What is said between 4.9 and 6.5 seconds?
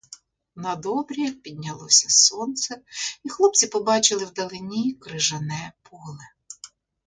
крижане поле.